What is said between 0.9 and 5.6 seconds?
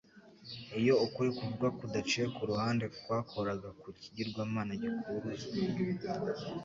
ukuri kuvugwa kudaciwe ku ruhande kwakoraga ku kigirwamana gikuruzwe,